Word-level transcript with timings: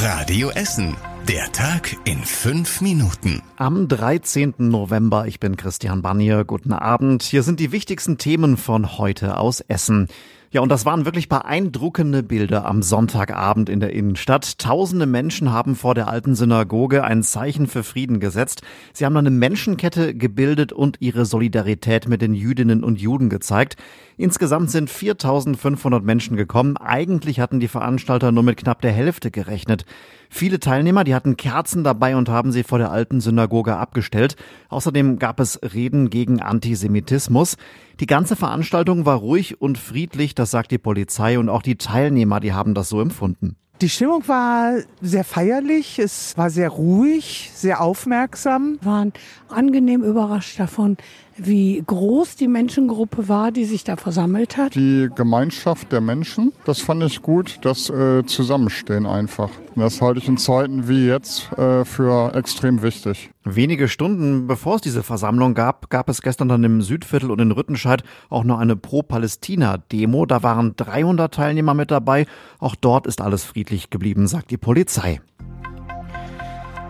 Radio 0.00 0.50
Essen. 0.50 0.96
Der 1.26 1.50
Tag 1.50 1.96
in 2.04 2.22
fünf 2.22 2.80
Minuten. 2.80 3.42
Am 3.56 3.88
13. 3.88 4.54
November, 4.58 5.26
ich 5.26 5.40
bin 5.40 5.56
Christian 5.56 6.02
Bannier. 6.02 6.44
Guten 6.44 6.72
Abend. 6.72 7.24
Hier 7.24 7.42
sind 7.42 7.58
die 7.58 7.72
wichtigsten 7.72 8.16
Themen 8.16 8.56
von 8.56 8.96
heute 8.96 9.38
aus 9.38 9.58
Essen. 9.60 10.06
Ja, 10.50 10.62
und 10.62 10.70
das 10.70 10.86
waren 10.86 11.04
wirklich 11.04 11.28
beeindruckende 11.28 12.22
Bilder 12.22 12.64
am 12.64 12.82
Sonntagabend 12.82 13.68
in 13.68 13.80
der 13.80 13.92
Innenstadt. 13.92 14.58
Tausende 14.58 15.04
Menschen 15.04 15.52
haben 15.52 15.76
vor 15.76 15.94
der 15.94 16.08
alten 16.08 16.34
Synagoge 16.34 17.04
ein 17.04 17.22
Zeichen 17.22 17.66
für 17.66 17.82
Frieden 17.82 18.18
gesetzt. 18.18 18.62
Sie 18.94 19.04
haben 19.04 19.16
eine 19.18 19.28
Menschenkette 19.28 20.14
gebildet 20.14 20.72
und 20.72 20.96
ihre 21.00 21.26
Solidarität 21.26 22.08
mit 22.08 22.22
den 22.22 22.32
Jüdinnen 22.32 22.82
und 22.82 22.98
Juden 22.98 23.28
gezeigt. 23.28 23.76
Insgesamt 24.16 24.70
sind 24.70 24.88
4500 24.88 26.02
Menschen 26.02 26.38
gekommen. 26.38 26.78
Eigentlich 26.78 27.40
hatten 27.40 27.60
die 27.60 27.68
Veranstalter 27.68 28.32
nur 28.32 28.42
mit 28.42 28.56
knapp 28.56 28.80
der 28.80 28.92
Hälfte 28.92 29.30
gerechnet. 29.30 29.84
Viele 30.30 30.60
Teilnehmer, 30.60 31.04
die 31.04 31.14
hatten 31.14 31.36
Kerzen 31.36 31.84
dabei 31.84 32.16
und 32.16 32.28
haben 32.28 32.52
sie 32.52 32.62
vor 32.62 32.78
der 32.78 32.90
alten 32.90 33.20
Synagoge 33.20 33.76
abgestellt. 33.76 34.36
Außerdem 34.70 35.18
gab 35.18 35.40
es 35.40 35.60
Reden 35.62 36.10
gegen 36.10 36.40
Antisemitismus. 36.40 37.56
Die 38.00 38.06
ganze 38.06 38.36
Veranstaltung 38.36 39.06
war 39.06 39.16
ruhig 39.16 39.60
und 39.60 39.76
friedlich, 39.76 40.36
das 40.36 40.52
sagt 40.52 40.70
die 40.70 40.78
Polizei 40.78 41.36
und 41.36 41.48
auch 41.48 41.62
die 41.62 41.76
Teilnehmer, 41.76 42.38
die 42.38 42.52
haben 42.52 42.74
das 42.74 42.88
so 42.88 43.00
empfunden. 43.00 43.56
Die 43.80 43.88
Stimmung 43.88 44.26
war 44.26 44.74
sehr 45.00 45.24
feierlich, 45.24 45.98
es 45.98 46.36
war 46.36 46.50
sehr 46.50 46.68
ruhig, 46.68 47.50
sehr 47.54 47.80
aufmerksam. 47.80 48.78
Wir 48.80 48.90
waren 48.90 49.12
angenehm 49.48 50.02
überrascht 50.02 50.58
davon, 50.58 50.96
wie 51.38 51.82
groß 51.86 52.36
die 52.36 52.48
Menschengruppe 52.48 53.28
war, 53.28 53.52
die 53.52 53.64
sich 53.64 53.84
da 53.84 53.96
versammelt 53.96 54.56
hat. 54.56 54.74
Die 54.74 55.08
Gemeinschaft 55.14 55.92
der 55.92 56.00
Menschen, 56.00 56.52
das 56.64 56.80
fand 56.80 57.02
ich 57.02 57.22
gut, 57.22 57.58
das 57.62 57.88
äh, 57.90 58.24
Zusammenstehen 58.26 59.06
einfach. 59.06 59.50
Das 59.76 60.00
halte 60.02 60.18
ich 60.18 60.28
in 60.28 60.38
Zeiten 60.38 60.88
wie 60.88 61.06
jetzt 61.06 61.52
äh, 61.52 61.84
für 61.84 62.34
extrem 62.34 62.82
wichtig. 62.82 63.30
Wenige 63.44 63.88
Stunden 63.88 64.46
bevor 64.46 64.76
es 64.76 64.82
diese 64.82 65.02
Versammlung 65.02 65.54
gab, 65.54 65.88
gab 65.90 66.08
es 66.08 66.20
gestern 66.20 66.48
dann 66.48 66.64
im 66.64 66.82
Südviertel 66.82 67.30
und 67.30 67.40
in 67.40 67.52
Rüttenscheid 67.52 68.02
auch 68.28 68.44
noch 68.44 68.58
eine 68.58 68.76
Pro-Palästina-Demo. 68.76 70.26
Da 70.26 70.42
waren 70.42 70.74
300 70.76 71.32
Teilnehmer 71.32 71.74
mit 71.74 71.90
dabei. 71.90 72.26
Auch 72.58 72.74
dort 72.74 73.06
ist 73.06 73.20
alles 73.20 73.44
friedlich 73.44 73.90
geblieben, 73.90 74.26
sagt 74.26 74.50
die 74.50 74.58
Polizei. 74.58 75.20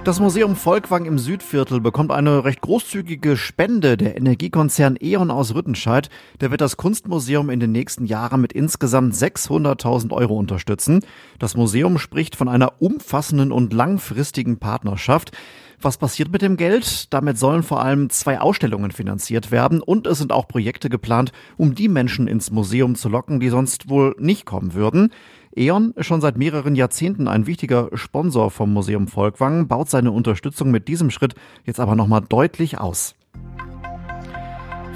Das 0.05 0.21
Museum 0.21 0.57
Volkwang 0.57 1.05
im 1.05 1.19
Südviertel 1.19 1.81
bekommt 1.81 2.13
eine 2.13 2.45
recht 2.45 2.63
großzügige 2.63 3.37
Spende. 3.37 3.97
Der 3.99 4.17
Energiekonzern 4.17 4.97
E.ON 4.99 5.31
aus 5.31 5.55
Rüttenscheid, 5.55 6.09
der 6.41 6.51
wird 6.51 6.63
das 6.63 6.79
Kunstmuseum 6.79 7.51
in 7.51 7.61
den 7.61 7.73
nächsten 7.73 8.07
Jahren 8.07 8.41
mit 8.41 8.55
insgesamt 8.55 9.13
600.000 9.15 10.13
Euro 10.13 10.39
unterstützen. 10.39 11.05
Das 11.39 11.57
Museum 11.57 11.99
spricht 11.99 12.37
von 12.37 12.49
einer 12.49 12.81
umfassenden 12.81 13.53
und 13.53 13.75
langfristigen 13.75 14.59
Partnerschaft. 14.59 15.33
Was 15.81 15.97
passiert 15.97 16.33
mit 16.33 16.43
dem 16.43 16.57
Geld? 16.57 17.13
Damit 17.15 17.39
sollen 17.39 17.63
vor 17.63 17.81
allem 17.81 18.11
zwei 18.11 18.41
Ausstellungen 18.41 18.91
finanziert 18.91 19.53
werden 19.53 19.81
und 19.81 20.09
es 20.09 20.19
sind 20.19 20.33
auch 20.33 20.49
Projekte 20.49 20.91
geplant, 20.91 21.31
um 21.57 21.77
die 21.77 21.87
Menschen 21.87 22.27
ins 22.27 22.51
Museum 22.51 22.97
zu 22.97 23.09
locken, 23.09 23.39
die 23.39 23.49
sonst 23.49 23.89
wohl 23.89 24.17
nicht 24.19 24.45
kommen 24.45 24.75
würden. 24.75 25.13
E.ON, 25.55 25.95
schon 25.99 26.21
seit 26.21 26.37
mehreren 26.37 26.75
Jahrzehnten 26.75 27.29
ein 27.29 27.47
wichtiger 27.47 27.91
Sponsor 27.95 28.51
vom 28.51 28.73
Museum 28.73 29.07
Volkwang, 29.07 29.69
baut 29.69 29.89
seine 29.89 30.11
Unterstützung 30.11 30.73
mit 30.73 30.89
diesem 30.89 31.11
Schritt 31.11 31.37
jetzt 31.65 31.79
aber 31.79 31.95
nochmal 31.95 32.23
deutlich 32.29 32.79
aus. 32.79 33.15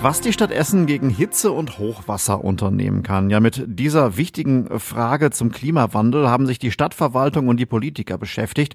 Was 0.01 0.21
die 0.21 0.33
Stadt 0.33 0.51
Essen 0.51 0.87
gegen 0.87 1.11
Hitze 1.11 1.53
und 1.53 1.79
Hochwasser 1.79 2.43
unternehmen 2.43 3.05
kann. 3.05 3.31
Ja, 3.31 3.39
mit 3.39 3.63
dieser 3.69 4.17
wichtigen 4.17 4.81
Frage 4.81 5.31
zum 5.31 5.53
Klimawandel 5.53 6.29
haben 6.29 6.47
sich 6.47 6.59
die 6.59 6.73
Stadtverwaltung 6.73 7.47
und 7.47 7.59
die 7.59 7.67
Politiker 7.67 8.19
beschäftigt. 8.19 8.75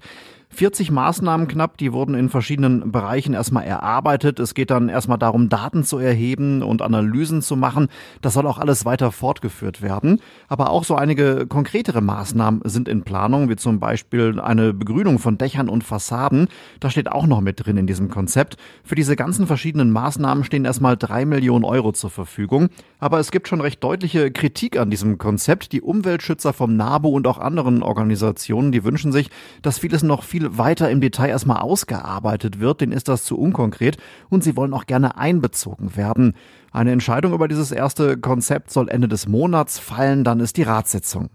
40 0.50 0.90
Maßnahmen 0.90 1.46
knapp, 1.46 1.76
die 1.76 1.92
wurden 1.92 2.14
in 2.14 2.30
verschiedenen 2.30 2.90
Bereichen 2.90 3.34
erstmal 3.34 3.64
erarbeitet. 3.64 4.40
Es 4.40 4.54
geht 4.54 4.70
dann 4.70 4.88
erstmal 4.88 5.18
darum, 5.18 5.48
Daten 5.48 5.84
zu 5.84 5.98
erheben 5.98 6.62
und 6.62 6.82
Analysen 6.82 7.42
zu 7.42 7.54
machen. 7.54 7.88
Das 8.22 8.32
soll 8.32 8.46
auch 8.46 8.58
alles 8.58 8.84
weiter 8.84 9.12
fortgeführt 9.12 9.82
werden. 9.82 10.20
Aber 10.48 10.70
auch 10.70 10.84
so 10.84 10.96
einige 10.96 11.46
konkretere 11.46 12.00
Maßnahmen 12.00 12.62
sind 12.64 12.88
in 12.88 13.02
Planung, 13.02 13.48
wie 13.50 13.56
zum 13.56 13.78
Beispiel 13.78 14.40
eine 14.40 14.72
Begrünung 14.72 15.18
von 15.18 15.38
Dächern 15.38 15.68
und 15.68 15.84
Fassaden. 15.84 16.48
Das 16.80 16.92
steht 16.92 17.12
auch 17.12 17.26
noch 17.26 17.40
mit 17.40 17.64
drin 17.64 17.76
in 17.76 17.86
diesem 17.86 18.08
Konzept. 18.08 18.56
Für 18.82 18.94
diese 18.94 19.16
ganzen 19.16 19.46
verschiedenen 19.46 19.92
Maßnahmen 19.92 20.44
stehen 20.44 20.64
erstmal 20.64 20.96
drei 20.96 21.24
Millionen 21.24 21.64
Euro 21.64 21.92
zur 21.92 22.10
Verfügung. 22.10 22.68
Aber 22.98 23.20
es 23.20 23.30
gibt 23.30 23.48
schon 23.48 23.60
recht 23.60 23.84
deutliche 23.84 24.32
Kritik 24.32 24.78
an 24.78 24.90
diesem 24.90 25.18
Konzept. 25.18 25.72
Die 25.72 25.82
Umweltschützer 25.82 26.52
vom 26.52 26.74
NABU 26.74 27.10
und 27.10 27.26
auch 27.26 27.38
anderen 27.38 27.82
Organisationen, 27.82 28.72
die 28.72 28.82
wünschen 28.82 29.12
sich, 29.12 29.30
dass 29.62 29.78
vieles 29.78 30.02
noch 30.02 30.22
viel 30.24 30.37
viel 30.38 30.56
weiter 30.56 30.88
im 30.90 31.00
Detail 31.00 31.30
erstmal 31.30 31.58
ausgearbeitet 31.58 32.60
wird, 32.60 32.80
denen 32.80 32.92
ist 32.92 33.08
das 33.08 33.24
zu 33.24 33.36
unkonkret 33.36 33.96
und 34.28 34.44
sie 34.44 34.56
wollen 34.56 34.72
auch 34.72 34.86
gerne 34.86 35.16
einbezogen 35.16 35.96
werden. 35.96 36.34
Eine 36.70 36.92
Entscheidung 36.92 37.32
über 37.32 37.48
dieses 37.48 37.72
erste 37.72 38.16
Konzept 38.18 38.70
soll 38.70 38.88
Ende 38.88 39.08
des 39.08 39.26
Monats 39.26 39.80
fallen, 39.80 40.22
dann 40.22 40.38
ist 40.38 40.56
die 40.56 40.62
Ratssitzung. 40.62 41.30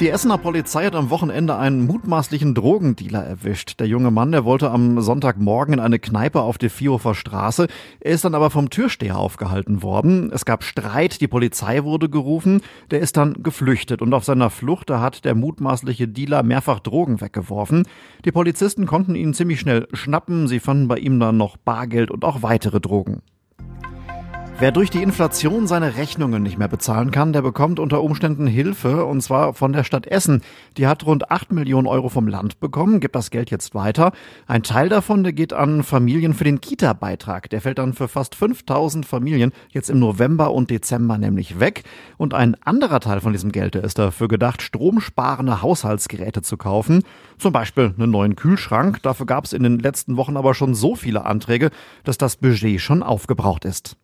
Die 0.00 0.08
Essener 0.08 0.38
Polizei 0.38 0.86
hat 0.86 0.96
am 0.96 1.10
Wochenende 1.10 1.56
einen 1.56 1.86
mutmaßlichen 1.86 2.52
Drogendealer 2.52 3.22
erwischt. 3.22 3.78
Der 3.78 3.86
junge 3.86 4.10
Mann, 4.10 4.32
der 4.32 4.44
wollte 4.44 4.72
am 4.72 5.00
Sonntagmorgen 5.00 5.74
in 5.74 5.78
eine 5.78 6.00
Kneipe 6.00 6.40
auf 6.40 6.58
der 6.58 6.68
Vierhofer 6.68 7.14
Straße. 7.14 7.68
Er 8.00 8.10
ist 8.10 8.24
dann 8.24 8.34
aber 8.34 8.50
vom 8.50 8.70
Türsteher 8.70 9.16
aufgehalten 9.16 9.84
worden. 9.84 10.32
Es 10.32 10.44
gab 10.44 10.64
Streit, 10.64 11.20
die 11.20 11.28
Polizei 11.28 11.84
wurde 11.84 12.08
gerufen. 12.08 12.60
Der 12.90 12.98
ist 12.98 13.16
dann 13.16 13.44
geflüchtet 13.44 14.02
und 14.02 14.12
auf 14.14 14.24
seiner 14.24 14.50
Flucht, 14.50 14.90
da 14.90 15.00
hat 15.00 15.24
der 15.24 15.36
mutmaßliche 15.36 16.08
Dealer 16.08 16.42
mehrfach 16.42 16.80
Drogen 16.80 17.20
weggeworfen. 17.20 17.86
Die 18.24 18.32
Polizisten 18.32 18.86
konnten 18.86 19.14
ihn 19.14 19.32
ziemlich 19.32 19.60
schnell 19.60 19.86
schnappen. 19.92 20.48
Sie 20.48 20.58
fanden 20.58 20.88
bei 20.88 20.98
ihm 20.98 21.20
dann 21.20 21.36
noch 21.36 21.56
Bargeld 21.56 22.10
und 22.10 22.24
auch 22.24 22.42
weitere 22.42 22.80
Drogen. 22.80 23.22
Wer 24.60 24.70
durch 24.70 24.88
die 24.88 25.02
Inflation 25.02 25.66
seine 25.66 25.96
Rechnungen 25.96 26.40
nicht 26.44 26.58
mehr 26.58 26.68
bezahlen 26.68 27.10
kann, 27.10 27.32
der 27.32 27.42
bekommt 27.42 27.80
unter 27.80 28.04
Umständen 28.04 28.46
Hilfe 28.46 29.04
und 29.04 29.20
zwar 29.20 29.52
von 29.52 29.72
der 29.72 29.82
Stadt 29.82 30.06
Essen. 30.06 30.42
Die 30.76 30.86
hat 30.86 31.04
rund 31.04 31.28
8 31.32 31.50
Millionen 31.52 31.88
Euro 31.88 32.08
vom 32.08 32.28
Land 32.28 32.60
bekommen, 32.60 33.00
gibt 33.00 33.16
das 33.16 33.32
Geld 33.32 33.50
jetzt 33.50 33.74
weiter. 33.74 34.12
Ein 34.46 34.62
Teil 34.62 34.88
davon, 34.88 35.24
der 35.24 35.32
geht 35.32 35.52
an 35.52 35.82
Familien 35.82 36.34
für 36.34 36.44
den 36.44 36.60
Kita-Beitrag. 36.60 37.50
Der 37.50 37.62
fällt 37.62 37.78
dann 37.78 37.94
für 37.94 38.06
fast 38.06 38.36
5000 38.36 39.04
Familien 39.04 39.50
jetzt 39.70 39.90
im 39.90 39.98
November 39.98 40.52
und 40.52 40.70
Dezember 40.70 41.18
nämlich 41.18 41.58
weg. 41.58 41.82
Und 42.16 42.32
ein 42.32 42.56
anderer 42.62 43.00
Teil 43.00 43.20
von 43.20 43.32
diesem 43.32 43.50
Geld, 43.50 43.74
der 43.74 43.82
ist 43.82 43.98
dafür 43.98 44.28
gedacht, 44.28 44.62
stromsparende 44.62 45.62
Haushaltsgeräte 45.62 46.42
zu 46.42 46.56
kaufen. 46.56 47.02
Zum 47.38 47.52
Beispiel 47.52 47.92
einen 47.98 48.12
neuen 48.12 48.36
Kühlschrank. 48.36 49.02
Dafür 49.02 49.26
gab 49.26 49.46
es 49.46 49.52
in 49.52 49.64
den 49.64 49.80
letzten 49.80 50.16
Wochen 50.16 50.36
aber 50.36 50.54
schon 50.54 50.76
so 50.76 50.94
viele 50.94 51.26
Anträge, 51.26 51.70
dass 52.04 52.18
das 52.18 52.36
Budget 52.36 52.80
schon 52.80 53.02
aufgebraucht 53.02 53.64
ist. 53.64 53.96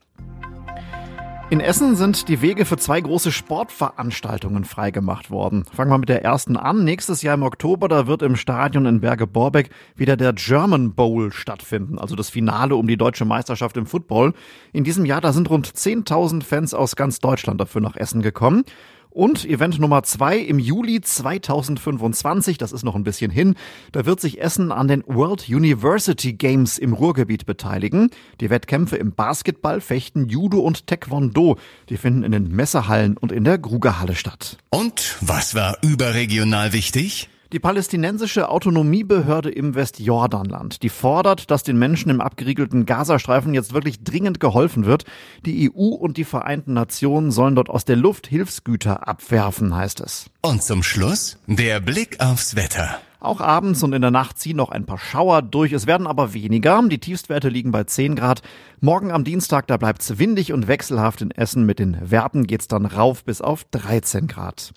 In 1.51 1.59
Essen 1.59 1.97
sind 1.97 2.29
die 2.29 2.43
Wege 2.43 2.65
für 2.65 2.77
zwei 2.77 3.01
große 3.01 3.33
Sportveranstaltungen 3.33 4.65
freigemacht 4.65 5.33
worden. 5.33 5.65
Fangen 5.65 5.91
wir 5.91 5.99
mit 5.99 6.09
der 6.09 6.23
ersten 6.23 6.57
an. 6.57 6.85
Nächstes 6.85 7.23
Jahr 7.23 7.35
im 7.35 7.43
Oktober, 7.43 7.89
da 7.89 8.07
wird 8.07 8.23
im 8.23 8.37
Stadion 8.37 8.87
in 8.87 9.01
Berge-Borbeck 9.01 9.69
wieder 9.97 10.17
der 10.17 10.33
German 10.33 10.95
Bowl 10.95 11.33
stattfinden, 11.33 11.99
also 11.99 12.15
das 12.15 12.31
Finale 12.31 12.77
um 12.77 12.87
die 12.87 12.97
deutsche 12.97 13.25
Meisterschaft 13.25 13.77
im 13.77 13.87
Football. 13.87 14.33
In 14.73 14.85
diesem 14.85 15.05
Jahr, 15.05 15.21
da 15.21 15.33
sind 15.33 15.51
rund 15.51 15.67
10.000 15.67 16.45
Fans 16.45 16.73
aus 16.73 16.95
ganz 16.95 17.19
Deutschland 17.19 17.61
dafür 17.61 17.81
nach 17.81 17.97
Essen 17.97 18.23
gekommen. 18.23 18.63
Und 19.11 19.45
Event 19.45 19.81
Nummer 19.81 20.05
zwei 20.05 20.39
im 20.39 20.61
Juli 20.61 21.01
2025, 21.01 22.59
das 22.59 22.71
ist 22.71 22.85
noch 22.85 22.95
ein 22.95 23.03
bisschen 23.03 23.31
hin, 23.31 23.57
da 23.91 24.07
wird 24.07 24.21
sich 24.21 24.41
Essen 24.41 24.71
an 24.71 24.87
den 24.87 25.03
World 25.07 25.49
University 25.49 26.33
Games 26.33 26.79
im 26.79 26.93
Ruhrgebiet 26.93 27.45
beteiligen. 27.45 28.11
Die 28.41 28.51
Wettkämpfe 28.51 28.97
im 28.97 29.13
Basketball, 29.13 29.81
Fechten, 29.81 30.29
Judo 30.29 30.61
und 30.61 30.87
Taekwondo, 30.87 31.59
die 31.89 31.97
finden 31.97 32.23
in 32.23 32.31
den 32.31 32.55
Messehallen 32.55 33.17
und 33.17 33.33
in 33.33 33.43
der 33.43 33.59
Grugerhalle 33.59 34.15
statt. 34.15 34.59
Und 34.71 35.17
was 35.21 35.57
war 35.57 35.79
überregional 35.83 36.73
wichtig? 36.73 37.29
Die 37.53 37.59
palästinensische 37.59 38.49
Autonomiebehörde 38.49 39.51
im 39.51 39.75
Westjordanland, 39.75 40.85
die 40.85 40.89
fordert, 40.89 41.51
dass 41.51 41.65
den 41.65 41.81
Menschen 41.81 42.09
im 42.09 42.21
abgeriegelten 42.21 42.87
Gazastreifen 42.87 43.55
jetzt 43.55 43.75
wirklich 43.75 44.05
dringend 44.05 44.39
geholfen 44.39 44.87
wird. 44.87 45.05
Die 45.45 45.69
EU 45.69 45.89
und 45.89 46.17
die 46.17 46.25
Vereinten 46.25 46.75
Nationen 46.75 47.33
sollen 47.33 47.57
dort 47.57 47.69
aus 47.69 47.85
der 47.85 47.97
Luft 47.97 48.29
Hilfsgüter 48.29 49.09
abwerfen, 49.09 49.75
heißt 49.75 49.99
es. 49.99 50.31
Und 50.43 50.63
zum 50.63 50.85
Schluss 50.85 51.39
der 51.49 51.81
Blick 51.81 52.21
aufs 52.21 52.55
Wetter. 52.55 53.01
Auch 53.19 53.41
abends 53.41 53.83
und 53.83 53.93
in 53.93 54.01
der 54.01 54.13
Nacht 54.13 54.39
ziehen 54.39 54.57
noch 54.57 54.71
ein 54.71 54.87
paar 54.87 54.99
Schauer 54.99 55.43
durch. 55.43 55.73
Es 55.73 55.87
werden 55.89 56.07
aber 56.07 56.33
weniger. 56.33 56.81
Die 56.89 56.99
Tiefstwerte 56.99 57.51
liegen 57.51 57.73
bei 57.73 57.85
10 57.85 58.15
Grad. 58.15 58.43
Morgen 58.81 59.11
am 59.11 59.25
Dienstag, 59.25 59.67
da 59.67 59.77
bleibt's 59.77 60.19
windig 60.19 60.53
und 60.53 60.69
wechselhaft 60.69 61.21
in 61.21 61.31
Essen. 61.31 61.67
Mit 61.67 61.81
den 61.81 61.99
Werten 62.11 62.47
geht's 62.47 62.69
dann 62.69 62.87
rauf 62.87 63.25
bis 63.25 63.43
auf 63.43 63.65
13 63.73 64.27
Grad. 64.27 64.73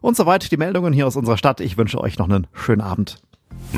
Und 0.00 0.16
soweit 0.16 0.50
die 0.50 0.56
Meldungen 0.56 0.92
hier 0.92 1.06
aus 1.06 1.16
unserer 1.16 1.38
Stadt. 1.38 1.60
Ich 1.60 1.76
wünsche 1.76 2.00
euch 2.00 2.18
noch 2.18 2.28
einen 2.28 2.46
schönen 2.52 2.80
Abend. 2.80 3.18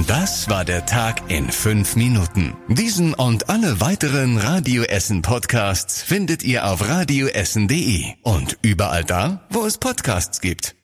Das 0.07 0.49
war 0.51 0.65
der 0.65 0.87
Tag 0.87 1.31
in 1.31 1.51
fünf 1.51 1.97
Minuten. 1.97 2.55
Diesen 2.69 3.15
und 3.15 3.49
alle 3.49 3.81
weiteren 3.81 4.37
Radio 4.37 4.83
Essen 4.83 5.23
Podcasts 5.23 6.03
findet 6.03 6.43
ihr 6.43 6.71
auf 6.71 6.89
radioessen.de 6.89 8.05
und 8.23 8.59
überall 8.63 9.05
da, 9.05 9.47
wo 9.51 9.65
es 9.65 9.79
Podcasts 9.79 10.41
gibt. 10.41 10.75